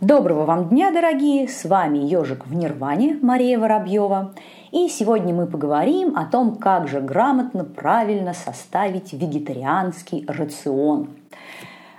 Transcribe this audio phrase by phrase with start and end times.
[0.00, 1.46] Доброго вам дня, дорогие!
[1.46, 4.34] С вами Ежик в Нирване Мария Воробьева.
[4.72, 11.10] И сегодня мы поговорим о том, как же грамотно, правильно составить вегетарианский рацион.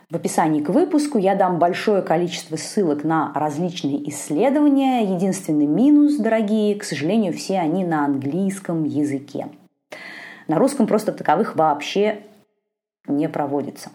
[0.09, 5.03] В описании к выпуску я дам большое количество ссылок на различные исследования.
[5.03, 9.49] Единственный минус, дорогие, к сожалению, все они на английском языке.
[10.47, 12.23] На русском просто таковых вообще
[13.05, 13.91] не проводится.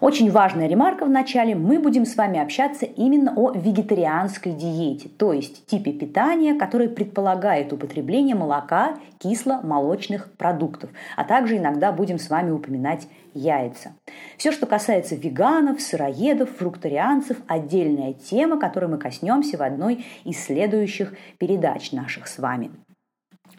[0.00, 1.54] Очень важная ремарка в начале.
[1.54, 7.70] Мы будем с вами общаться именно о вегетарианской диете, то есть типе питания, который предполагает
[7.74, 13.92] употребление молока, кисло-молочных продуктов, а также иногда будем с вами упоминать яйца.
[14.38, 21.12] Все, что касается веганов, сыроедов, фрукторианцев, отдельная тема, которой мы коснемся в одной из следующих
[21.36, 22.70] передач наших с вами.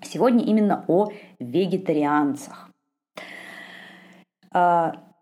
[0.02, 2.72] Сегодня именно о вегетарианцах.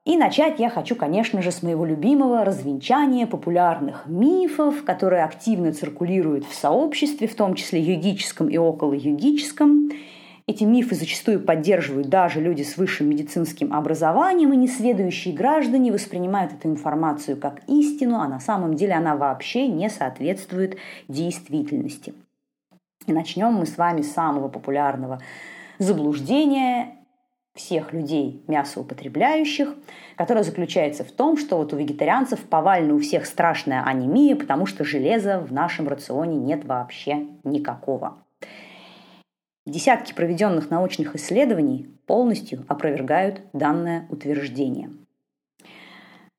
[0.05, 6.45] И начать я хочу, конечно же, с моего любимого развенчания популярных мифов, которые активно циркулируют
[6.45, 9.89] в сообществе, в том числе юридическом и околоюридическом.
[10.47, 16.69] Эти мифы зачастую поддерживают даже люди с высшим медицинским образованием, и несведущие граждане воспринимают эту
[16.69, 20.77] информацию как истину, а на самом деле она вообще не соответствует
[21.07, 22.15] действительности.
[23.05, 25.19] И начнем мы с вами с самого популярного
[25.77, 26.98] заблуждения
[27.59, 29.75] всех людей мясоупотребляющих,
[30.15, 34.85] которая заключается в том, что вот у вегетарианцев повально у всех страшная анемия, потому что
[34.85, 38.17] железа в нашем рационе нет вообще никакого.
[39.67, 44.89] Десятки проведенных научных исследований полностью опровергают данное утверждение.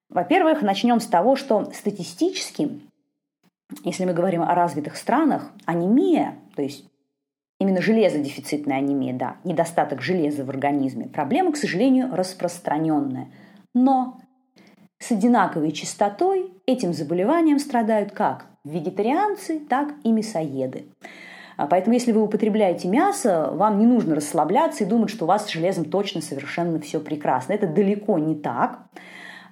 [0.08, 2.80] Во-первых, начнем с того, что статистически,
[3.84, 6.89] если мы говорим о развитых странах, анемия, то есть
[7.60, 11.06] Именно железодефицитная анемия, да, недостаток железа в организме.
[11.06, 13.28] Проблема, к сожалению, распространенная.
[13.74, 14.18] Но
[14.98, 20.86] с одинаковой частотой этим заболеванием страдают как вегетарианцы, так и мясоеды.
[21.56, 25.44] А поэтому, если вы употребляете мясо, вам не нужно расслабляться и думать, что у вас
[25.44, 27.52] с железом точно совершенно все прекрасно.
[27.52, 28.86] Это далеко не так.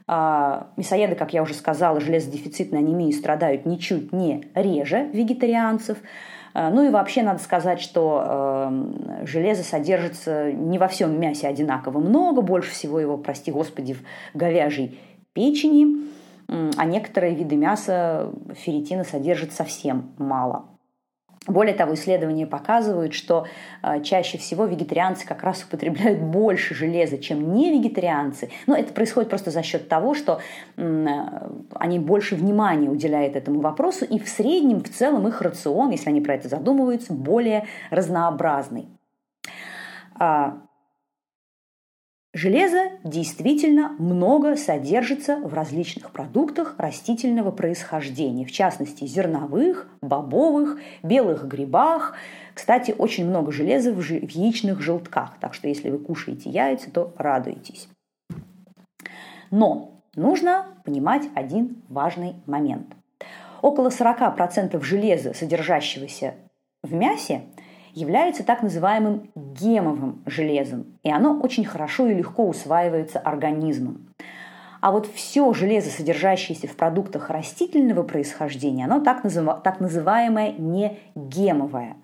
[0.06, 5.98] А, мясоеды, как я уже сказала, железодефицитной анемией страдают ничуть не реже вегетарианцев.
[6.54, 11.98] Э, ну и вообще надо сказать, что э, железо содержится не во всем мясе одинаково
[11.98, 14.02] много, больше всего его, прости господи, в
[14.34, 14.98] говяжьей
[15.32, 16.08] печени,
[16.48, 20.77] а некоторые виды мяса ферритина содержат совсем мало.
[21.48, 23.46] Более того, исследования показывают, что
[23.82, 28.50] э, чаще всего вегетарианцы как раз употребляют больше железа, чем не вегетарианцы.
[28.66, 30.40] Но это происходит просто за счет того, что
[30.76, 31.06] э,
[31.74, 36.20] они больше внимания уделяют этому вопросу, и в среднем, в целом их рацион, если они
[36.20, 38.86] про это задумываются, более разнообразный.
[40.20, 40.67] А,
[42.38, 52.14] Железо действительно много содержится в различных продуктах растительного происхождения, в частности зерновых, бобовых, белых грибах.
[52.54, 57.88] Кстати, очень много железа в яичных желтках, так что если вы кушаете яйца, то радуйтесь.
[59.50, 62.86] Но нужно понимать один важный момент.
[63.62, 66.34] Около 40% железа, содержащегося
[66.84, 67.42] в мясе,
[67.98, 74.08] является так называемым гемовым железом, и оно очень хорошо и легко усваивается организмом.
[74.80, 80.98] А вот все железо, содержащееся в продуктах растительного происхождения, оно так, называ- так называемое не
[81.16, 81.96] гемовое.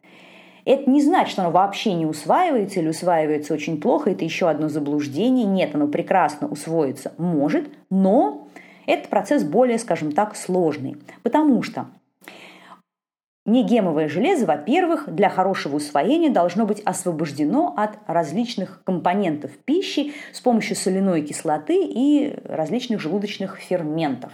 [0.64, 4.10] Это не значит, что оно вообще не усваивается или усваивается очень плохо.
[4.10, 5.44] Это еще одно заблуждение.
[5.44, 8.48] Нет, оно прекрасно усвоиться может, но
[8.86, 10.96] этот процесс более, скажем так, сложный.
[11.22, 11.86] Потому что
[13.46, 20.76] Негемовое железо, во-первых, для хорошего усвоения должно быть освобождено от различных компонентов пищи с помощью
[20.76, 24.32] соляной кислоты и различных желудочных ферментов.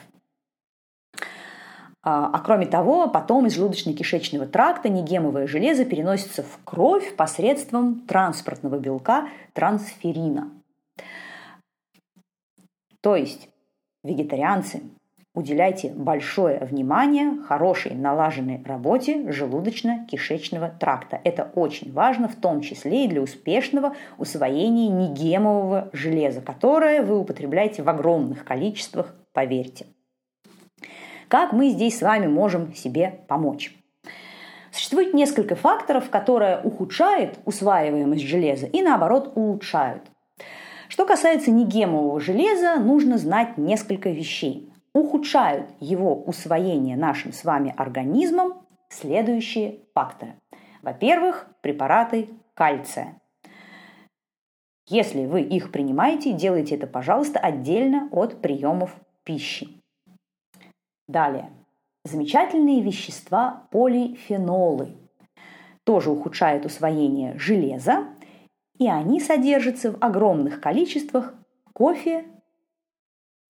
[2.02, 8.78] А, а кроме того, потом из желудочно-кишечного тракта негемовое железо переносится в кровь посредством транспортного
[8.78, 10.50] белка трансферина.
[13.00, 13.48] То есть
[14.04, 14.82] вегетарианцы
[15.32, 21.20] Уделяйте большое внимание хорошей налаженной работе желудочно-кишечного тракта.
[21.22, 27.84] Это очень важно, в том числе и для успешного усвоения негемового железа, которое вы употребляете
[27.84, 29.86] в огромных количествах, поверьте.
[31.28, 33.72] Как мы здесь с вами можем себе помочь?
[34.72, 40.02] Существует несколько факторов, которые ухудшают усваиваемость железа и наоборот улучшают.
[40.88, 48.66] Что касается негемового железа, нужно знать несколько вещей ухудшают его усвоение нашим с вами организмом
[48.88, 50.34] следующие факторы.
[50.82, 53.20] Во-первых, препараты кальция.
[54.88, 59.80] Если вы их принимаете, делайте это, пожалуйста, отдельно от приемов пищи.
[61.06, 61.50] Далее.
[62.04, 64.96] Замечательные вещества полифенолы
[65.84, 68.06] тоже ухудшают усвоение железа,
[68.78, 71.34] и они содержатся в огромных количествах
[71.66, 72.24] в кофе,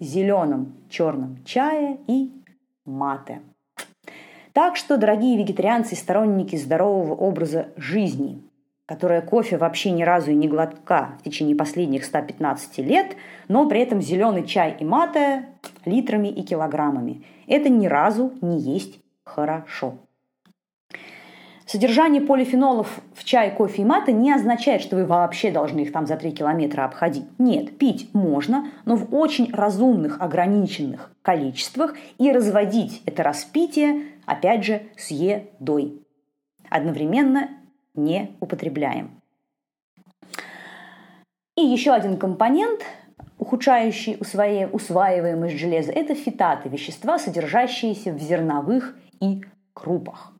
[0.00, 2.32] зеленом черном чае и
[2.84, 3.42] мате.
[4.52, 8.42] Так что, дорогие вегетарианцы и сторонники здорового образа жизни,
[8.86, 13.16] которая кофе вообще ни разу и не глотка в течение последних 115 лет,
[13.46, 15.46] но при этом зеленый чай и мате
[15.84, 17.22] литрами и килограммами.
[17.46, 19.94] Это ни разу не есть хорошо.
[21.66, 23.00] Содержание полифенолов
[23.30, 26.32] в чае, кофе и мате не означает, что вы вообще должны их там за 3
[26.32, 27.26] километра обходить.
[27.38, 34.82] Нет, пить можно, но в очень разумных, ограниченных количествах и разводить это распитие, опять же,
[34.96, 36.02] с едой.
[36.68, 37.50] Одновременно
[37.94, 39.22] не употребляем.
[41.56, 42.80] И еще один компонент,
[43.38, 50.32] ухудшающий усваиваемость железа, это фитаты, вещества, содержащиеся в зерновых и крупах.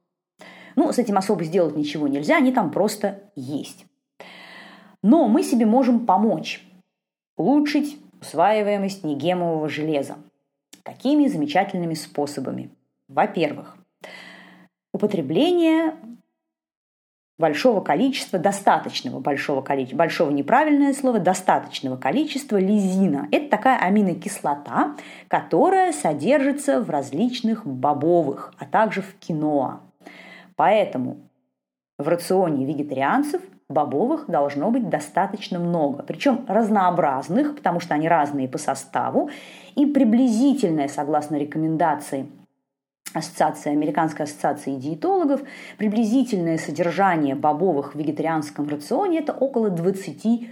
[0.81, 3.85] Ну, с этим особо сделать ничего нельзя, они там просто есть.
[5.03, 6.67] Но мы себе можем помочь
[7.37, 10.17] улучшить усваиваемость негемового железа.
[10.83, 12.71] Какими замечательными способами?
[13.09, 13.77] Во-первых,
[14.95, 15.97] употребление
[17.37, 23.29] большого количества, достаточного большого количества, большого неправильное слово, достаточного количества лизина.
[23.31, 24.97] Это такая аминокислота,
[25.29, 29.83] которая содержится в различных бобовых, а также в киноа.
[30.61, 31.17] Поэтому
[31.97, 33.41] в рационе вегетарианцев
[33.71, 39.31] бобовых должно быть достаточно много, причем разнообразных, потому что они разные по составу,
[39.75, 42.27] и приблизительное, согласно рекомендации
[43.15, 45.41] ассоциации, Американской ассоциации диетологов,
[45.79, 50.51] приблизительное содержание бобовых в вегетарианском рационе– это около 20%.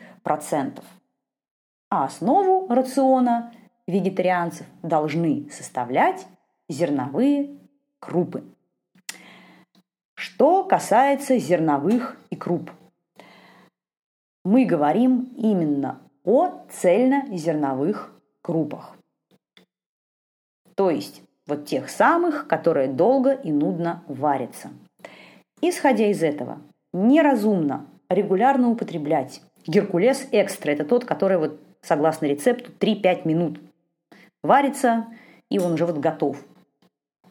[1.91, 3.53] А основу рациона
[3.87, 6.27] вегетарианцев должны составлять
[6.67, 7.59] зерновые
[8.01, 8.43] крупы.
[10.19, 12.73] Что касается зерновых и круп,
[14.45, 18.13] мы говорим именно о цельнозерновых
[18.43, 18.97] крупах.
[20.75, 24.71] То есть вот тех самых, которые долго и нудно варятся.
[25.63, 26.59] Исходя из этого,
[26.93, 30.73] неразумно регулярно употреблять Геркулес экстра.
[30.73, 33.61] Это тот, который вот согласно рецепту 3-5 минут
[34.43, 35.07] варится,
[35.49, 36.45] и он уже вот готов.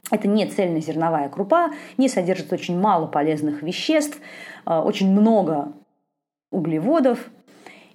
[0.10, 4.20] Это не цельнозерновая крупа, не содержит очень мало полезных веществ,
[4.66, 5.74] а, очень много
[6.52, 7.30] углеводов,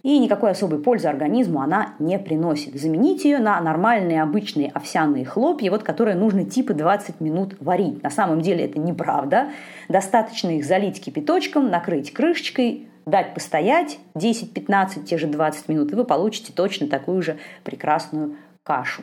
[0.03, 2.79] и никакой особой пользы организму она не приносит.
[2.79, 8.03] Заменить ее на нормальные обычные овсяные хлопья, вот которые нужно типа 20 минут варить.
[8.03, 9.51] На самом деле это неправда.
[9.89, 16.05] Достаточно их залить кипяточком, накрыть крышечкой, дать постоять 10-15, те же 20 минут, и вы
[16.05, 19.03] получите точно такую же прекрасную кашу.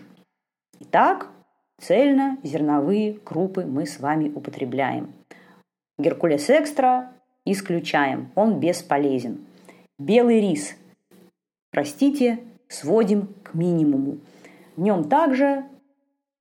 [0.81, 1.27] Итак,
[1.81, 5.13] цельно зерновые крупы мы с вами употребляем.
[5.97, 7.11] Геркулес экстра
[7.45, 9.39] исключаем, он бесполезен.
[9.97, 10.75] Белый рис
[11.71, 14.17] простите, сводим к минимуму.
[14.75, 15.65] В нем также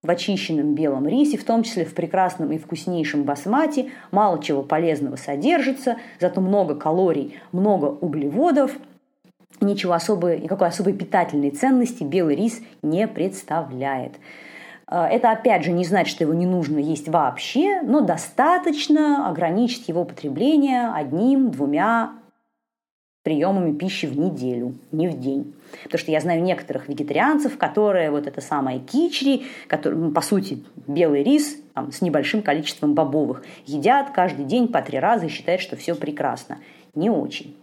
[0.03, 5.17] в очищенном белом рисе, в том числе в прекрасном и вкуснейшем басмате, мало чего полезного
[5.17, 8.73] содержится, зато много калорий, много углеводов,
[9.61, 14.13] ничего особой, никакой особой питательной ценности белый рис не представляет.
[14.91, 19.89] А, это, опять же, не значит, что его не нужно есть вообще, но достаточно ограничить
[19.89, 22.15] его потребление одним, двумя,
[23.23, 25.55] приемами пищи в неделю, не в день.
[25.83, 30.65] Потому что я знаю некоторых вегетарианцев, которые вот это самое кичри, который, ну, по сути,
[30.87, 35.61] белый рис там, с небольшим количеством бобовых, едят каждый день по три раза и считают,
[35.61, 36.59] что все прекрасно.
[36.95, 37.55] Не очень.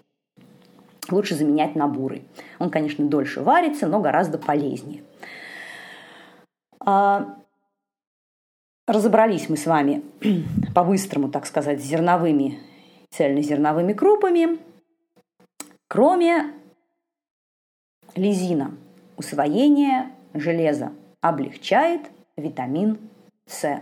[1.09, 2.21] Лучше заменять на бурый.
[2.59, 5.01] Он, конечно, дольше варится, но гораздо полезнее.
[6.85, 7.35] А,
[8.87, 10.03] разобрались мы с вами
[10.75, 12.59] по-быстрому, так сказать, с зерновыми,
[13.11, 14.59] цельнозерновыми крупами–
[15.87, 16.51] Кроме
[18.15, 18.75] лизина,
[19.17, 22.01] усвоение железа облегчает
[22.35, 22.97] витамин
[23.45, 23.81] С.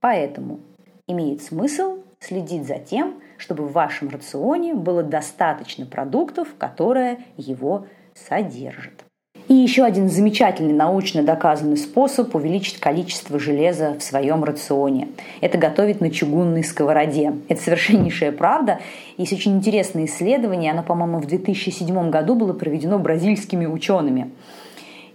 [0.00, 0.60] Поэтому
[1.08, 9.04] имеет смысл следить за тем, чтобы в вашем рационе было достаточно продуктов, которые его содержат.
[9.48, 15.08] И еще один замечательный научно доказанный способ увеличить количество железа в своем рационе.
[15.40, 17.32] Это готовить на чугунной сковороде.
[17.48, 18.78] Это совершеннейшая правда.
[19.16, 24.30] Есть очень интересное исследование, оно, по-моему, в 2007 году было проведено бразильскими учеными.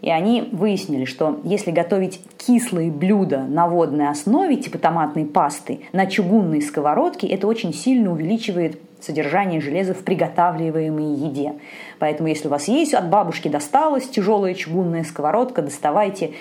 [0.02, 6.06] И они выяснили, что если готовить кислые блюда на водной основе, типа томатной пасты, на
[6.06, 11.56] чугунной сковородке, это очень сильно увеличивает содержание железа в приготавливаемой еде.
[12.00, 16.34] Поэтому, если у вас есть от бабушки досталась тяжелая чугунная сковородка, доставайте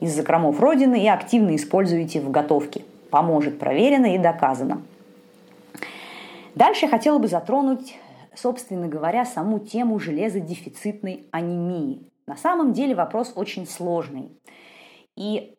[0.00, 2.82] из закромов Родины и активно используете в готовке.
[3.10, 4.82] Поможет, проверено и доказано.
[6.54, 7.96] Дальше я хотела бы затронуть,
[8.34, 12.10] собственно говоря, саму тему железодефицитной анемии.
[12.26, 14.30] На самом деле вопрос очень сложный.
[15.16, 15.54] И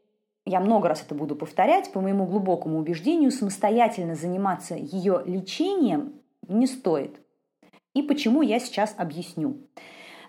[0.45, 6.13] я много раз это буду повторять, по моему глубокому убеждению, самостоятельно заниматься ее лечением
[6.47, 7.19] не стоит.
[7.93, 9.57] И почему я сейчас объясню.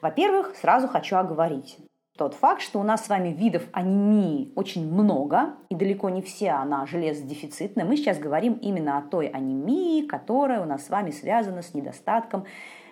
[0.02, 1.78] Во-первых, сразу хочу оговорить
[2.16, 6.50] тот факт, что у нас с вами видов анемии очень много, и далеко не все
[6.50, 7.84] она железодефицитная.
[7.84, 12.44] Мы сейчас говорим именно о той анемии, которая у нас с вами связана с недостатком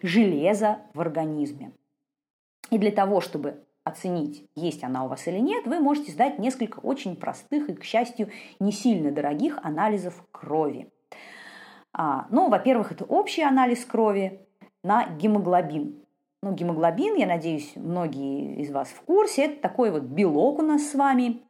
[0.03, 1.73] железа в организме.
[2.71, 6.81] И для того, чтобы оценить, есть она у вас или нет, вы можете сдать несколько
[6.81, 10.91] очень простых и, к счастью, не сильно дорогих анализов крови.
[11.93, 14.41] А, ну, во-первых, это общий анализ крови
[14.83, 16.03] на гемоглобин.
[16.43, 20.91] Ну, гемоглобин, я надеюсь, многие из вас в курсе, это такой вот белок у нас
[20.91, 21.43] с вами,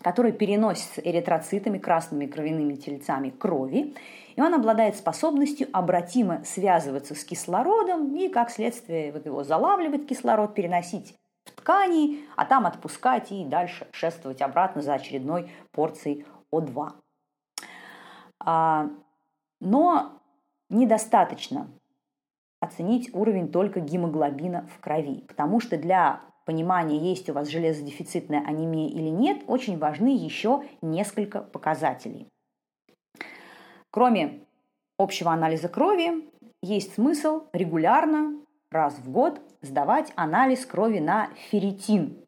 [0.00, 3.94] который переносится эритроцитами, красными кровяными тельцами крови,
[4.36, 10.54] и он обладает способностью обратимо связываться с кислородом и, как следствие, вот его залавливать кислород,
[10.54, 16.92] переносить в ткани, а там отпускать и дальше шествовать обратно за очередной порцией О2.
[19.64, 20.20] Но
[20.70, 21.68] недостаточно
[22.60, 28.88] оценить уровень только гемоглобина в крови, потому что для понимания, есть у вас железодефицитная анемия
[28.88, 32.26] или нет, очень важны еще несколько показателей.
[33.92, 34.40] Кроме
[34.98, 36.28] общего анализа крови,
[36.60, 38.40] есть смысл регулярно
[38.72, 42.18] раз в год сдавать анализ крови на ферритин.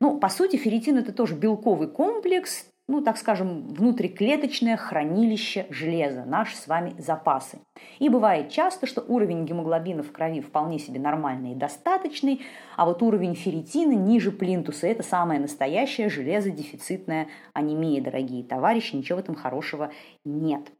[0.00, 6.56] Ну, по сути, ферритин– это тоже белковый комплекс, ну, так скажем, внутриклеточное хранилище железа, наши
[6.56, 7.58] с вами запасы.
[8.00, 12.42] И бывает часто, что уровень гемоглобина в крови вполне себе нормальный и достаточный,
[12.76, 14.88] а вот уровень ферритина ниже плинтуса.
[14.88, 19.92] Это самая настоящая железодефицитная анемия, дорогие товарищи, ничего в этом хорошего
[20.24, 20.72] нет.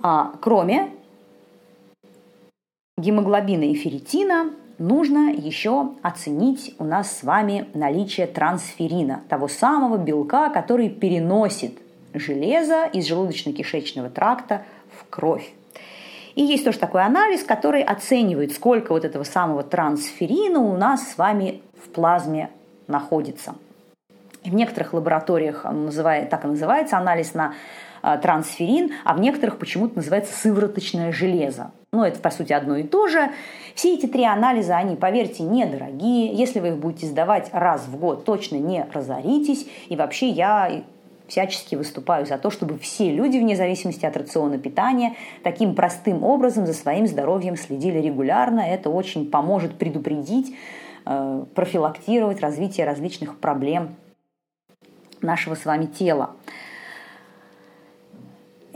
[0.00, 0.90] А, кроме
[2.98, 10.50] гемоглобина и ферритина нужно еще оценить у нас с вами наличие трансферина, того самого белка,
[10.50, 11.78] который переносит
[12.14, 14.62] железо из желудочно-кишечного тракта
[14.98, 15.52] в кровь.
[16.34, 21.18] И есть тоже такой анализ, который оценивает, сколько вот этого самого трансферина у нас с
[21.18, 22.50] вами в плазме
[22.86, 23.54] находится.
[24.44, 27.54] в некоторых лабораториях он называет, так и называется анализ на
[28.22, 31.72] трансферин, а в некоторых почему-то называется сывороточное железо.
[31.92, 33.30] Ну, это, по сути, одно и то же.
[33.74, 36.32] Все эти три анализа, они, поверьте, недорогие.
[36.32, 39.66] Если вы их будете сдавать раз в год, точно не разоритесь.
[39.88, 40.82] И вообще я
[41.26, 46.66] всячески выступаю за то, чтобы все люди, вне зависимости от рациона питания, таким простым образом
[46.66, 48.60] за своим здоровьем следили регулярно.
[48.60, 50.54] Это очень поможет предупредить,
[51.04, 53.96] э, профилактировать развитие различных проблем
[55.20, 56.30] нашего с вами тела.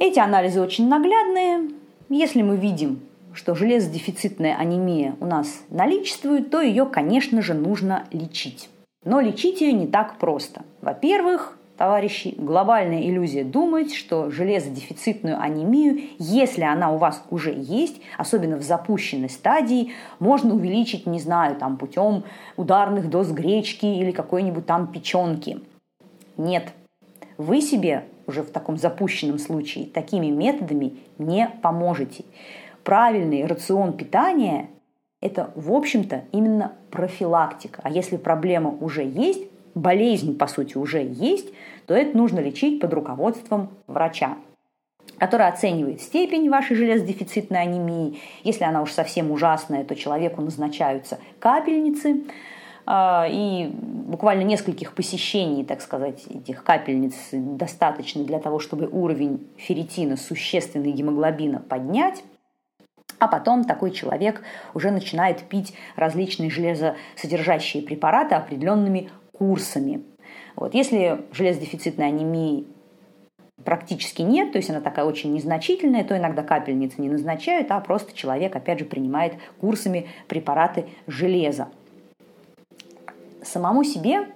[0.02, 1.72] Эти анализы очень наглядные.
[2.08, 3.00] Если мы видим,
[3.34, 8.70] что железодефицитная анемия у нас наличествует, то ее, конечно же, нужно лечить.
[9.04, 10.62] Но лечить ее не так просто.
[10.80, 18.56] Во-первых, товарищи, глобальная иллюзия думать, что железодефицитную анемию, если она у вас уже есть, особенно
[18.56, 22.24] в запущенной стадии, можно увеличить, не знаю, там путем
[22.56, 25.60] ударных доз гречки или какой-нибудь там печенки.
[26.38, 26.72] Нет.
[27.36, 32.24] Вы себе уже в таком запущенном случае, такими методами не поможете.
[32.82, 34.70] Правильный рацион питания–
[35.20, 37.82] это, в общем-то, именно профилактика.
[37.84, 39.42] А если проблема уже есть,
[39.74, 41.48] болезнь, по сути, уже есть,
[41.86, 44.36] то это нужно лечить под руководством врача
[45.18, 48.18] который оценивает степень вашей железодефицитной анемии.
[48.42, 52.22] Если она уж совсем ужасная, то человеку назначаются капельницы.
[52.86, 60.16] А, и буквально нескольких посещений, так сказать, этих капельниц достаточно для того, чтобы уровень ферритина,
[60.16, 62.22] существенный гемоглобина поднять.
[63.18, 70.02] А потом такой человек уже начинает пить различные железосодержащие препараты определенными курсами.
[70.56, 70.74] Вот.
[70.74, 72.66] Если железодефицитной анемии
[73.62, 78.16] практически нет, то есть она такая очень незначительная, то иногда капельницы не назначают, а просто
[78.16, 81.68] человек, опять же, принимает курсами препараты железа
[83.42, 84.26] самому себе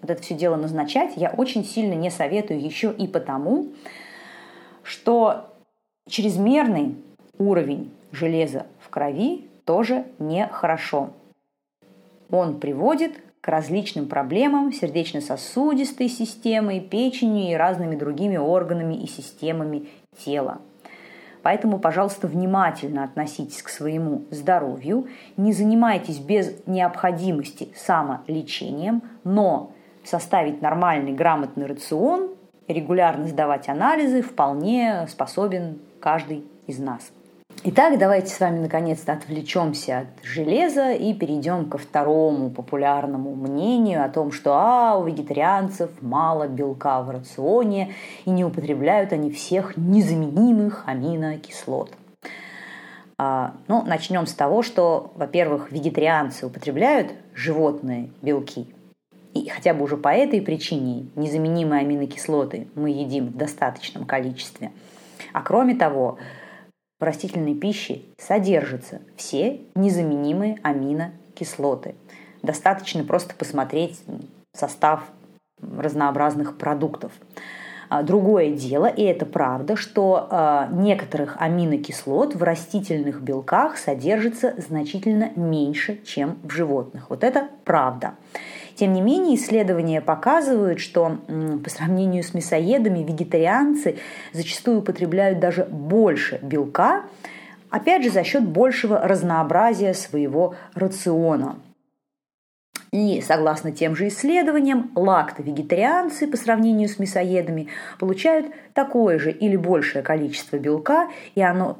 [0.00, 3.68] вот это все дело назначать я очень сильно не советую еще и потому,
[4.82, 5.48] что
[6.08, 6.96] чрезмерный
[7.38, 11.10] уровень железа в крови тоже нехорошо.
[12.30, 19.88] Он приводит к различным проблемам сердечно-сосудистой системы, печени и разными другими органами и системами
[20.24, 20.60] тела.
[21.42, 29.72] Поэтому, пожалуйста, внимательно относитесь к своему здоровью, не занимайтесь без необходимости самолечением, но
[30.04, 32.30] составить нормальный, грамотный рацион,
[32.68, 37.12] регулярно сдавать анализы вполне способен каждый из нас.
[37.64, 44.08] Итак, давайте с вами наконец-то отвлечемся от железа и перейдем ко второму популярному мнению о
[44.08, 47.92] том, что а, у вегетарианцев мало белка в рационе
[48.24, 51.92] и не употребляют они всех незаменимых аминокислот.
[53.16, 58.66] А, ну, начнем с того, что, во-первых, вегетарианцы употребляют животные белки.
[59.34, 64.72] И хотя бы уже по этой причине незаменимые аминокислоты мы едим в достаточном количестве.
[65.32, 66.18] А кроме того,
[67.02, 71.96] в растительной пище содержатся все незаменимые аминокислоты.
[72.42, 74.00] Достаточно просто посмотреть
[74.54, 75.02] состав
[75.60, 77.10] разнообразных продуктов.
[77.88, 85.32] А, другое дело, и это правда, что э, некоторых аминокислот в растительных белках содержится значительно
[85.34, 87.10] меньше, чем в животных.
[87.10, 88.14] Вот это правда.
[88.74, 91.18] Тем не менее, исследования показывают, что
[91.62, 93.98] по сравнению с мясоедами вегетарианцы
[94.32, 97.04] зачастую употребляют даже больше белка,
[97.70, 101.56] опять же за счет большего разнообразия своего рациона.
[102.92, 110.02] И согласно тем же исследованиям, лакто-вегетарианцы по сравнению с мясоедами получают такое же или большее
[110.02, 111.78] количество белка, и оно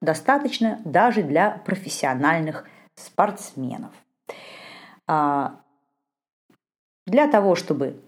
[0.00, 2.64] достаточно даже для профессиональных
[2.96, 3.92] спортсменов.
[5.06, 5.60] А,
[7.06, 8.00] для того, чтобы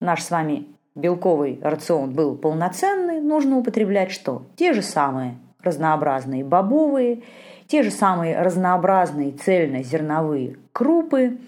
[0.00, 4.46] наш с вами белковый рацион был полноценный, нужно употреблять что?
[4.56, 7.22] Те же самые разнообразные бобовые,
[7.66, 11.38] те же самые разнообразные цельнозерновые крупы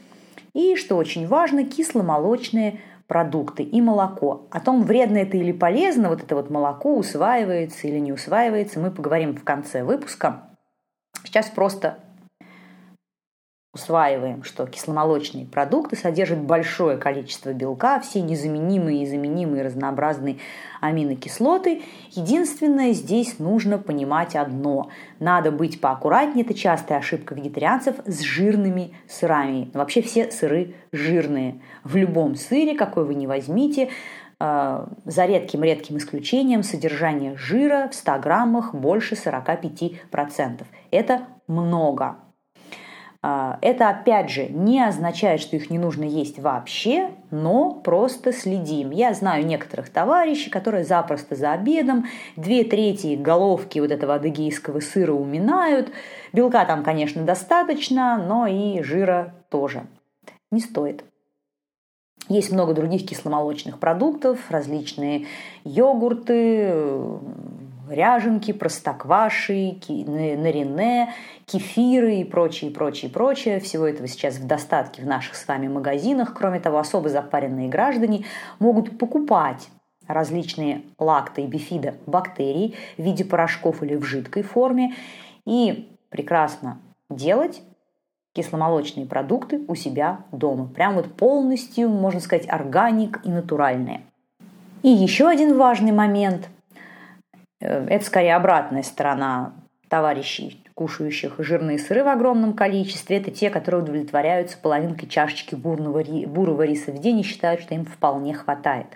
[0.52, 4.46] и, что очень важно, кисломолочные продукты и молоко.
[4.50, 8.90] О том, вредно это или полезно, вот это вот молоко усваивается или не усваивается, мы
[8.90, 10.42] поговорим в конце выпуска.
[11.24, 11.98] Сейчас просто
[13.72, 20.38] усваиваем, что кисломолочные продукты содержат большое количество белка, все незаменимые и заменимые разнообразные
[20.80, 21.82] аминокислоты.
[22.10, 24.90] Единственное, здесь нужно понимать одно.
[25.20, 29.70] Надо быть поаккуратнее, это частая ошибка вегетарианцев с жирными сырами.
[29.72, 31.60] Вообще все сыры жирные.
[31.84, 33.90] В любом сыре, какой вы ни возьмите,
[34.40, 40.66] э, за редким-редким исключением содержание жира в 100 граммах больше 45%.
[40.90, 42.16] Это много.
[43.22, 48.90] А, это, опять же, не означает, что их не нужно есть вообще, но просто следим.
[48.90, 52.06] Я знаю некоторых товарищей, которые запросто за обедом
[52.36, 55.92] две трети головки вот этого адыгейского сыра уминают.
[56.32, 59.86] Белка там, конечно, достаточно, но и жира тоже.
[60.50, 61.04] Не стоит.
[62.28, 65.26] Есть много других кисломолочных продуктов, различные
[65.64, 66.72] йогурты,
[67.90, 71.12] ряженки, простокваши, нарине,
[71.46, 73.60] кефиры и прочее, прочее, прочее.
[73.60, 76.34] Всего этого сейчас в достатке в наших с вами магазинах.
[76.34, 78.24] Кроме того, особо запаренные граждане
[78.58, 79.68] могут покупать
[80.06, 84.94] различные лакто- и бифидо бактерий в виде порошков или в жидкой форме
[85.46, 87.62] и прекрасно делать
[88.34, 90.66] кисломолочные продукты у себя дома.
[90.66, 94.02] Прям вот полностью, можно сказать, органик и натуральные.
[94.82, 96.48] И еще один важный момент–
[97.60, 99.52] это скорее обратная сторона
[99.88, 103.18] товарищей, кушающих жирные сыры в огромном количестве.
[103.18, 107.84] Это те, которые удовлетворяются половинкой чашечки бурного, бурого риса в день и считают, что им
[107.84, 108.86] вполне хватает.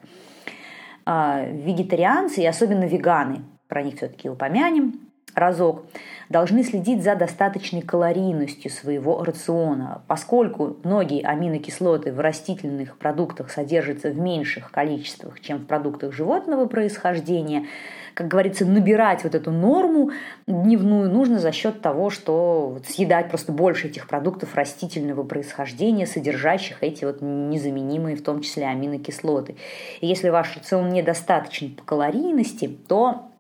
[1.05, 5.01] А, вегетарианцы и особенно веганы, про них все-таки упомянем,
[5.35, 5.85] разок,
[6.29, 14.19] должны следить за достаточной калорийностью своего рациона, поскольку многие аминокислоты в растительных продуктах содержатся в
[14.19, 17.67] меньших количествах, чем в продуктах животного происхождения,
[18.15, 20.13] как говорится, набирать вот эту норму
[20.47, 27.05] дневную нужно за счет того, что съедать просто больше этих продуктов растительного происхождения, содержащих эти
[27.05, 29.57] вот незаменимые, в том числе аминокислоты.
[30.01, 33.31] И если ваш рацион недостаточен по калорийности, то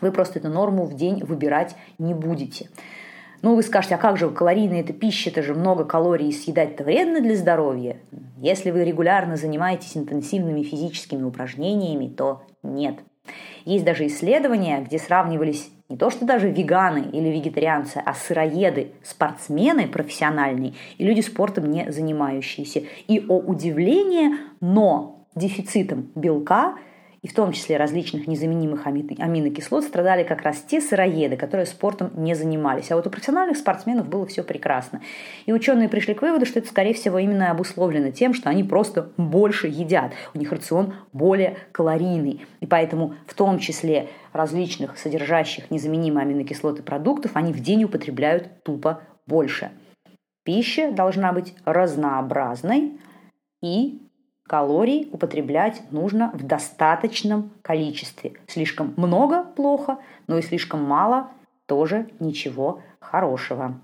[0.00, 2.68] вы просто эту норму в день выбирать не будете.
[3.40, 7.20] Ну, вы скажете, а как же калорийная эта пища, это же много калорий, съедать-то вредно
[7.20, 7.98] для здоровья?
[8.38, 12.96] Если вы регулярно занимаетесь интенсивными физическими упражнениями, то нет.
[13.64, 19.88] Есть даже исследования, где сравнивались не то что даже веганы или вегетарианцы, а сыроеды, спортсмены
[19.88, 22.82] профессиональные и люди спортом не занимающиеся.
[23.06, 26.74] И о удивление, но дефицитом белка
[27.22, 32.34] и в том числе различных незаменимых аминокислот, страдали как раз те сыроеды, которые спортом не
[32.34, 32.90] занимались.
[32.90, 35.00] А вот у профессиональных спортсменов было все прекрасно.
[35.46, 39.10] И ученые пришли к выводу, что это, скорее всего, именно обусловлено тем, что они просто
[39.16, 40.12] больше едят.
[40.34, 42.46] У них рацион более калорийный.
[42.60, 49.02] И поэтому в том числе различных содержащих незаменимые аминокислоты продуктов они в день употребляют тупо
[49.26, 49.70] больше.
[50.44, 52.98] Пища должна быть разнообразной
[53.62, 54.00] и
[54.48, 58.32] Калорий употреблять нужно в достаточном количестве.
[58.48, 61.28] Слишком много– плохо, но и слишком мало–
[61.66, 63.74] тоже ничего хорошего.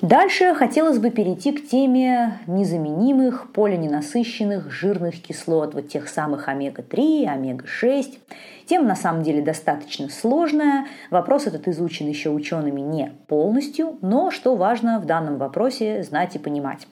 [0.00, 8.18] Дальше хотелось бы перейти к теме незаменимых полиненасыщенных жирных кислот, вот тех самых омега-3, омега-6.
[8.66, 10.86] Тема на самом деле достаточно сложная.
[11.10, 16.38] Вопрос этот изучен еще учеными не полностью, но что важно в данном вопросе знать и
[16.38, 16.86] понимать.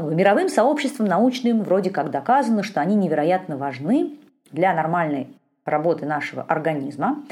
[0.00, 4.18] Мировым сообществом научным вроде как доказано, что они невероятно важны
[4.50, 5.28] для нормальной
[5.64, 7.22] работы нашего организма,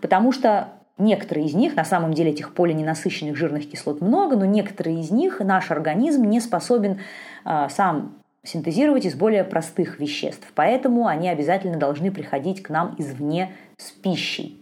[0.00, 0.68] потому что
[0.98, 5.40] некоторые из них, на самом деле этих полиненасыщенных жирных кислот много, но некоторые из них
[5.40, 7.00] наш организм не способен
[7.44, 10.46] э, сам синтезировать из более простых веществ.
[10.54, 14.60] Поэтому они обязательно должны приходить к нам извне с пищей.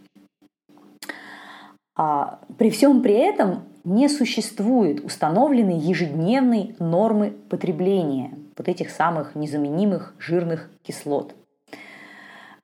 [1.97, 10.13] А при всем при этом не существует установленной ежедневной нормы потребления вот этих самых незаменимых
[10.19, 11.35] жирных кислот.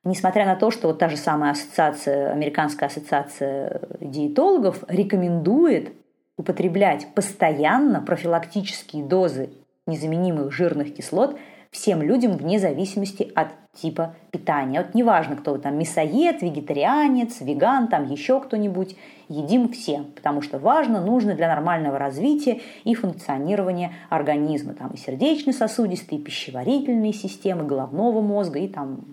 [0.03, 5.93] Несмотря на то, что вот та же самая ассоциация, Американская ассоциация диетологов рекомендует
[6.37, 9.51] употреблять постоянно профилактические дозы
[9.87, 11.39] незаменимых жирных кислот
[11.73, 14.83] всем людям вне зависимости от типа питания.
[14.83, 18.95] Вот неважно, кто вы там, мясоед, вегетарианец, веган, там еще кто-нибудь,
[19.29, 24.75] едим все, потому что важно, нужно для нормального развития и функционирования организма.
[24.75, 29.07] Там и сердечно-сосудистые, и пищеварительные системы, головного мозга и там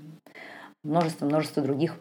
[0.84, 1.98] множество-множество других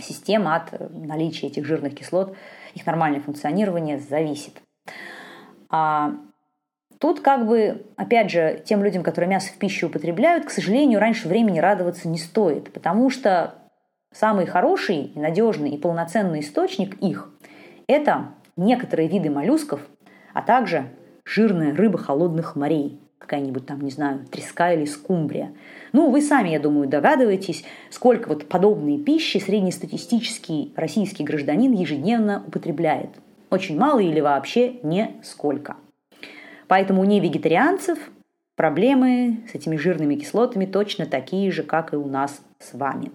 [0.00, 2.36] систем от наличия этих жирных кислот,
[2.74, 4.60] их нормальное функционирование зависит.
[5.70, 6.14] А
[6.98, 11.28] Тут как бы, опять же, тем людям, которые мясо в пищу употребляют, к сожалению, раньше
[11.28, 13.54] времени радоваться не стоит, потому что
[14.12, 17.30] самый хороший, и надежный и полноценный источник их–
[17.86, 19.80] это некоторые виды моллюсков,
[20.32, 20.86] а также
[21.24, 25.52] жирная рыба холодных морей, какая-нибудь там, не знаю, треска или скумбрия.
[25.92, 33.10] Ну, вы сами, я думаю, догадываетесь, сколько вот подобной пищи среднестатистический российский гражданин ежедневно употребляет.
[33.50, 35.76] Очень мало или вообще нисколько.
[36.68, 37.98] Поэтому у невегетарианцев
[38.56, 43.10] проблемы с этими жирными кислотами точно такие же, как и у нас с вами.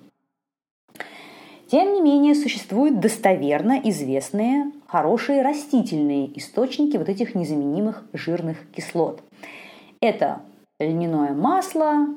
[1.72, 9.24] Тем не менее, существуют достоверно известные хорошие растительные источники вот этих незаменимых жирных кислот.
[10.02, 10.42] Это
[10.80, 12.08] льняное масло,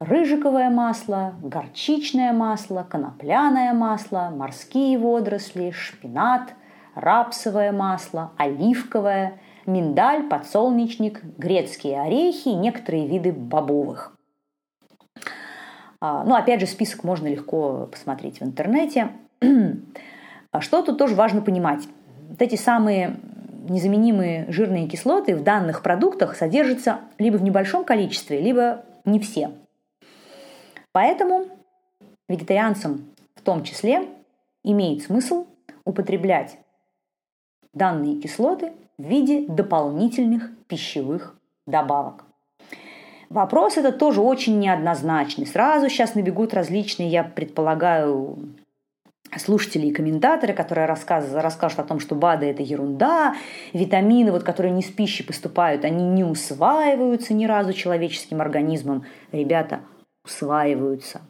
[0.00, 6.54] рыжиковое масло, горчичное масло, конопляное масло, морские водоросли, шпинат,
[6.94, 14.16] рапсовое масло, оливковое, миндаль, подсолнечник, грецкие орехи и некоторые виды бобовых.
[16.00, 19.10] А, ну, опять же, список можно легко посмотреть в интернете.
[20.50, 21.86] А что тут тоже важно понимать?
[22.28, 23.16] Вот эти самые
[23.68, 29.50] незаменимые жирные кислоты в данных продуктах содержатся либо в небольшом количестве, либо не все.
[30.92, 31.46] Поэтому
[32.28, 34.08] вегетарианцам в том числе
[34.62, 35.46] имеет смысл
[35.84, 36.58] употреблять
[37.72, 42.24] данные кислоты в виде дополнительных пищевых добавок.
[43.28, 45.46] Вопрос этот тоже очень неоднозначный.
[45.46, 48.38] Сразу сейчас набегут различные, я предполагаю,
[49.36, 53.34] слушатели и комментаторы, которые рассказывают, расскажут о том, что БАДы– это ерунда,
[53.72, 59.04] витамины, вот, которые не с пищи поступают, они не усваиваются ни разу человеческим организмом.
[59.32, 59.80] Ребята,
[60.24, 61.22] усваиваются.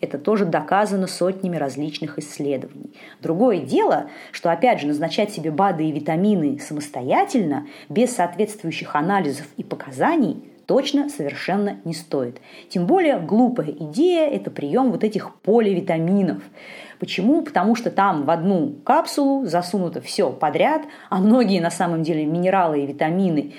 [0.00, 2.94] Это тоже доказано сотнями различных исследований.
[3.20, 9.64] Другое дело, что, опять же, назначать себе БАДы и витамины самостоятельно, без соответствующих анализов и
[9.64, 12.40] показаний, точно совершенно не стоит.
[12.68, 16.42] Тем более глупая идея– это прием вот этих поливитаминов.
[17.00, 17.42] Почему?
[17.42, 22.82] Потому что там в одну капсулу засунуто все подряд, а многие на самом деле минералы
[22.82, 23.54] и витамины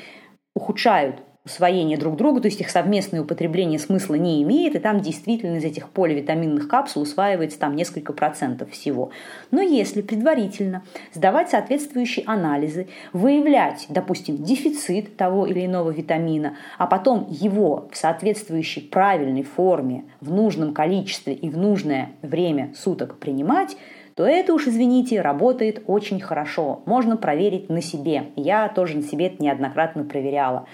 [0.53, 5.57] ухудшают усвоение друг друга, то есть их совместное употребление смысла не имеет, и там действительно
[5.57, 9.11] из этих поливитаминных капсул усваивается там несколько процентов всего.
[9.49, 17.27] Но если предварительно сдавать соответствующие анализы, выявлять, допустим, дефицит того или иного витамина, а потом
[17.29, 23.77] его в соответствующей правильной форме, в нужном количестве и в нужное время суток принимать,
[24.15, 26.81] то это уж, извините, работает очень хорошо.
[26.85, 28.25] Можно проверить на себе.
[28.35, 30.67] Я тоже на себе это неоднократно проверяла.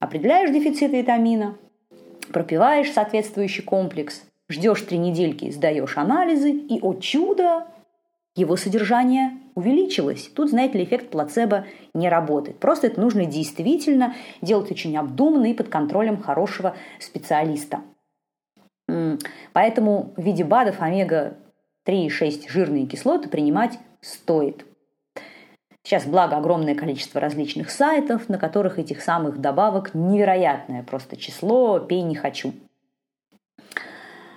[0.00, 1.56] Определяешь дефицит витамина,
[2.32, 7.66] пропиваешь соответствующий комплекс, ждешь три недельки, сдаешь анализы, и, о чудо,
[8.36, 10.30] его содержание увеличилось.
[10.34, 12.58] Тут, знаете ли, эффект плацебо не работает.
[12.60, 17.80] Просто это нужно действительно делать очень обдуманно и под контролем хорошего специалиста.
[19.52, 24.64] Поэтому в виде БАДов омега-3 и 6 жирные кислоты принимать стоит.
[25.88, 32.02] Сейчас, благо, огромное количество различных сайтов, на которых этих самых добавок невероятное просто число, пей
[32.02, 32.52] не хочу.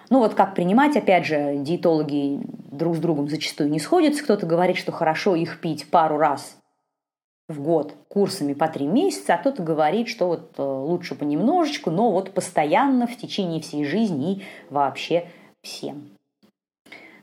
[0.09, 2.39] Ну вот как принимать, опять же, диетологи
[2.71, 4.23] друг с другом зачастую не сходятся.
[4.23, 6.55] Кто-то говорит, что хорошо их пить пару раз
[7.49, 12.13] в год курсами по три месяца, а кто-то говорит, что вот э, лучше понемножечку, но
[12.13, 15.27] вот постоянно в течение всей жизни и вообще
[15.61, 16.11] всем.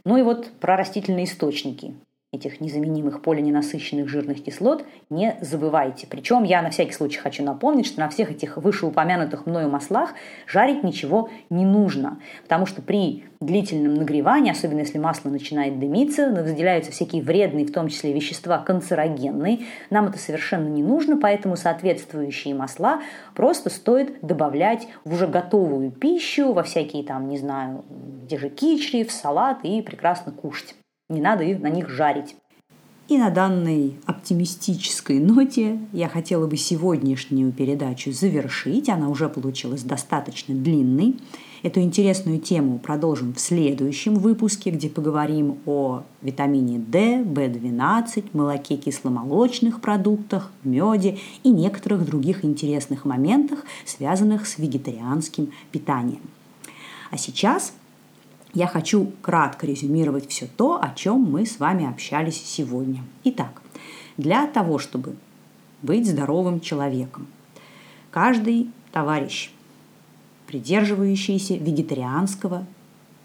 [0.04, 1.94] Ну и вот про растительные источники
[2.30, 6.06] этих незаменимых полиненасыщенных жирных кислот не забывайте.
[6.06, 10.12] Причем я на всякий случай хочу напомнить, что на всех этих вышеупомянутых мною маслах
[10.46, 16.92] жарить ничего не нужно, потому что при длительном нагревании, особенно если масло начинает дымиться, выделяются
[16.92, 19.60] всякие вредные, в том числе вещества канцерогенные.
[19.88, 23.00] Нам это совершенно не нужно, поэтому соответствующие масла
[23.34, 27.86] просто стоит добавлять в уже готовую пищу, во всякие там, не знаю,
[28.24, 30.74] где же кичри, в салат и прекрасно кушать.
[31.08, 32.36] Не надо их, на них жарить.
[33.08, 38.90] И на данной оптимистической ноте я хотела бы сегодняшнюю передачу завершить.
[38.90, 41.16] Она уже получилась достаточно длинной.
[41.62, 49.80] Эту интересную тему продолжим в следующем выпуске, где поговорим о витамине D, B12, молоке кисломолочных
[49.80, 56.20] продуктах, меде и некоторых других интересных моментах, связанных с вегетарианским питанием.
[57.10, 57.72] А сейчас
[58.54, 63.02] я хочу кратко резюмировать все то, о чем мы с вами общались сегодня.
[63.24, 63.62] Итак,
[64.16, 65.16] для того, чтобы
[65.82, 67.26] быть здоровым человеком,
[68.10, 69.50] каждый товарищ,
[70.46, 72.66] придерживающийся вегетарианского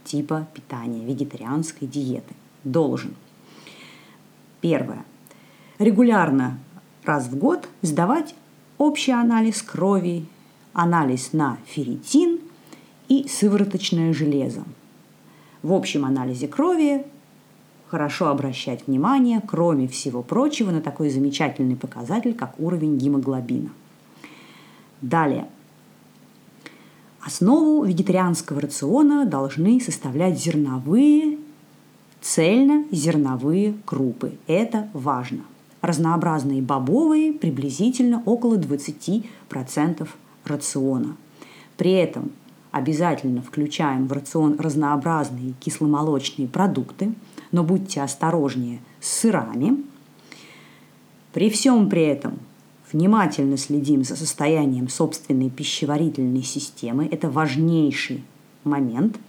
[0.04, 3.16] типа питания, вегетарианской диеты, должен
[4.60, 5.06] первое
[5.80, 6.60] регулярно
[7.06, 8.36] раз в год сдавать
[8.78, 10.26] общий анализ крови,
[10.74, 12.40] анализ на ферритин
[13.08, 14.64] и сывороточное железо–
[15.64, 17.04] в общем анализе крови
[17.88, 23.70] хорошо обращать внимание, кроме всего прочего, на такой замечательный показатель, как уровень гемоглобина.
[25.02, 25.48] Далее.
[27.22, 31.38] Основу вегетарианского рациона должны составлять зерновые,
[32.22, 34.34] цельно-зерновые крупы.
[34.48, 35.44] Это важно.
[35.82, 40.08] Разнообразные бобовые приблизительно около 20%
[40.46, 41.16] рациона.
[41.78, 42.32] При этом
[42.74, 47.14] обязательно включаем в рацион разнообразные кисломолочные продукты,
[47.52, 49.78] но будьте осторожнее с сырами.
[51.34, 52.40] При всем при этом
[52.92, 57.08] внимательно следим за состоянием собственной пищеварительной системы.
[57.12, 58.24] Это важнейший
[58.64, 59.20] момент,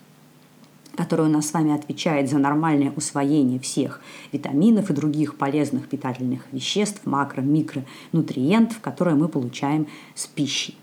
[0.97, 4.01] который у нас с вами отвечает за нормальное усвоение всех
[4.33, 10.79] витаминов и других полезных питательных веществ, макро-, микронутриентов, которые мы получаем с пищей.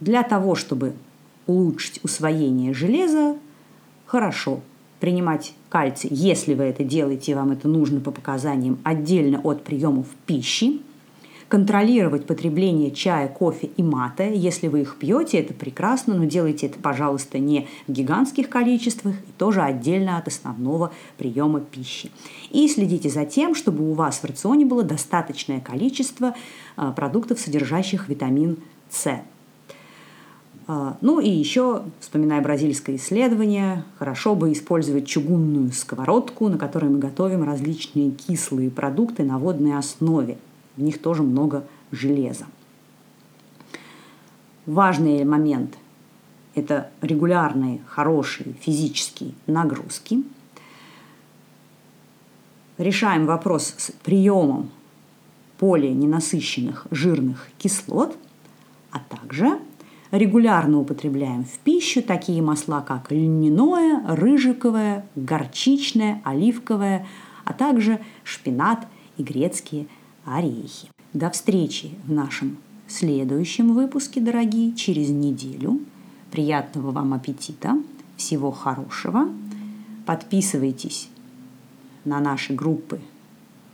[0.00, 0.94] Для того, чтобы
[1.46, 3.36] улучшить усвоение железа,
[4.06, 4.60] хорошо
[5.00, 10.80] принимать кальций, если вы это делаете, вам это нужно по показаниям отдельно от приемов пищи,
[11.48, 14.24] контролировать потребление чая, кофе и мата.
[14.24, 19.32] Если вы их пьете, это прекрасно, но делайте это, пожалуйста, не в гигантских количествах и
[19.38, 22.10] тоже отдельно от основного приема пищи.
[22.50, 26.34] И следите за тем, чтобы у вас в рационе было достаточное количество
[26.76, 28.56] а, продуктов, содержащих витамин
[28.90, 29.20] С.
[30.68, 36.98] А, ну и еще, вспоминая бразильское исследование, хорошо бы использовать чугунную сковородку, на которой мы
[36.98, 40.38] готовим различные кислые продукты на водной основе.
[40.76, 42.46] В них тоже много железа.
[44.66, 45.76] Важный момент–
[46.56, 50.24] это регулярные, хорошие физические нагрузки.
[52.76, 54.70] Решаем вопрос с приемом
[55.58, 58.16] полиненасыщенных жирных кислот,
[58.90, 59.60] а также–
[60.10, 67.06] Регулярно употребляем в пищу такие масла, как льняное, рыжиковое, горчичное, оливковое,
[67.44, 69.86] а также шпинат и грецкие
[70.24, 70.88] орехи.
[71.12, 75.80] До встречи в нашем следующем выпуске, дорогие, через неделю.
[76.30, 77.76] Приятного вам аппетита,
[78.16, 79.28] всего хорошего.
[80.04, 81.08] Подписывайтесь
[82.04, 83.00] на наши группы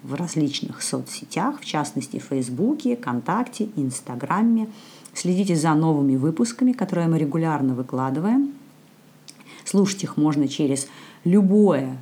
[0.03, 4.68] в различных соцсетях, в частности, в Фейсбуке, ВКонтакте, Инстаграме.
[5.14, 8.53] Следите за новыми выпусками, которые мы регулярно выкладываем.
[9.64, 10.88] Слушать их можно через
[11.25, 11.98] любое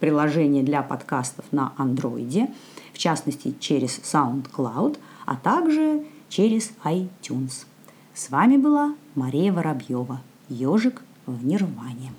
[0.00, 2.48] приложение для подкастов на андроиде,
[2.92, 7.66] в частности через SoundCloud, а также через iTunes.
[8.14, 10.20] С вами была Мария Воробьева.
[10.48, 12.12] Ежик в Нирване.